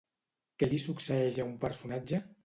Què 0.61 0.69
li 0.69 0.79
succeeix 0.85 1.37
a 1.43 1.45
un 1.49 1.53
personatge? 1.65 2.21